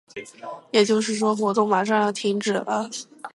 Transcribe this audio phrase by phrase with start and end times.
[0.71, 2.89] 也就是说，活动马上就要停止了。